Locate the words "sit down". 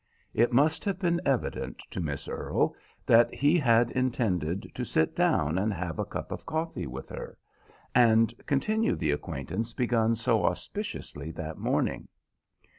4.83-5.59